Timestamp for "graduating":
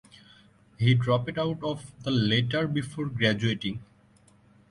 3.05-3.83